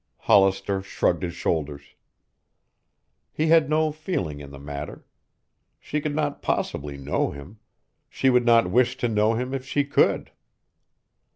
[0.21, 1.93] Hollister shrugged his shoulders.
[3.31, 5.05] He had no feeling in the matter.
[5.79, 7.59] She could not possibly know him;
[8.09, 10.31] she would not wish to know him if she could.